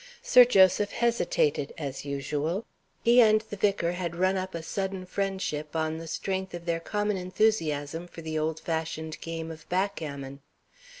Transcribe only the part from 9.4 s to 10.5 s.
of backgammon.